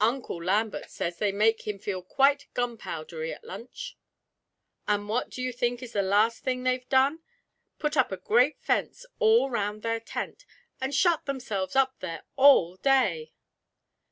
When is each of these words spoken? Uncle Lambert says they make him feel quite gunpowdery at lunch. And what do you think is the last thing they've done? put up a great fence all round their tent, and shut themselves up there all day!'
Uncle 0.00 0.40
Lambert 0.40 0.88
says 0.88 1.18
they 1.18 1.32
make 1.32 1.66
him 1.66 1.80
feel 1.80 2.00
quite 2.00 2.46
gunpowdery 2.54 3.34
at 3.34 3.42
lunch. 3.42 3.96
And 4.86 5.08
what 5.08 5.30
do 5.30 5.42
you 5.42 5.52
think 5.52 5.82
is 5.82 5.94
the 5.94 6.00
last 6.00 6.44
thing 6.44 6.62
they've 6.62 6.88
done? 6.88 7.24
put 7.80 7.96
up 7.96 8.12
a 8.12 8.16
great 8.16 8.60
fence 8.60 9.04
all 9.18 9.50
round 9.50 9.82
their 9.82 9.98
tent, 9.98 10.46
and 10.80 10.94
shut 10.94 11.26
themselves 11.26 11.74
up 11.74 11.96
there 11.98 12.22
all 12.36 12.76
day!' 12.76 13.32